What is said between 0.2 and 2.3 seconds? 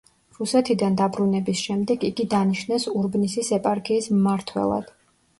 რუსეთიდან დაბრუნების შემდეგ იგი